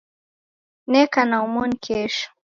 Neka 0.91 1.21
na 1.29 1.37
omoni 1.45 1.75
kesho 1.85 2.27